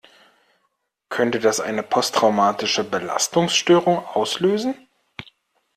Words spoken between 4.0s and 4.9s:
auslösen?